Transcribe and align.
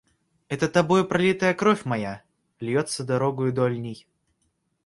Это 0.47 0.67
тобою 0.67 1.05
пролитая 1.05 1.53
кровь 1.53 1.85
моя 1.85 2.23
льется 2.59 3.03
дорогою 3.03 3.53
дольней. 3.53 4.07